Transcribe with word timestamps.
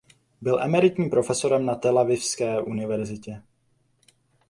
Byl 0.41 0.59
emeritním 0.63 1.09
profesorem 1.09 1.65
na 1.65 1.75
Telavivské 1.75 2.61
univerzitě. 2.61 3.41